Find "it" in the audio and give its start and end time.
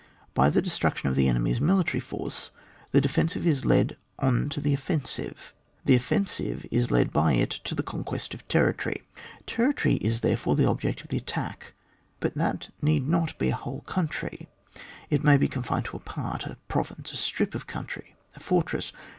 7.33-7.51, 15.11-15.23